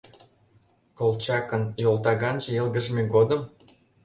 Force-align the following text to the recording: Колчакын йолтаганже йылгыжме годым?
Колчакын 0.97 1.63
йолтаганже 1.83 2.49
йылгыжме 2.53 3.03
годым? 3.13 3.41